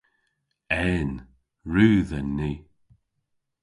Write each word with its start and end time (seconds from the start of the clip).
En. 0.93 1.09
Rudh 1.73 2.11
en 2.19 2.29
ni. 2.37 2.51